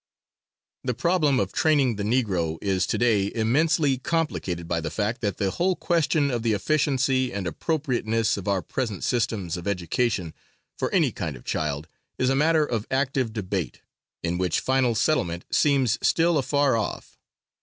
[0.83, 5.37] The problem of training the Negro is to day immensely complicated by the fact that
[5.37, 10.33] the whole question of the efficiency and appropriateness of our present systems of education,
[10.75, 11.87] for any kind of child,
[12.17, 13.81] is a matter of active debate,
[14.23, 17.19] in which final settlement seems still afar off.